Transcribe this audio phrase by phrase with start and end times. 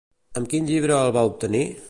[0.39, 1.65] Amb quin llibre el va obtenir?